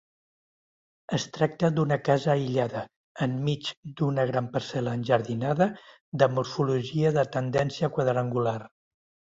Es 1.17 1.25
tracta 1.35 1.69
d'una 1.75 1.97
casa 2.07 2.31
aïllada, 2.35 2.81
enmig 3.27 3.71
d'una 4.01 4.27
gran 4.33 4.51
parcel·la 4.57 4.97
enjardinada 5.01 5.69
de 6.23 6.33
morfologia 6.39 7.17
de 7.21 7.31
tendència 7.39 7.95
quadrangular. 7.99 8.59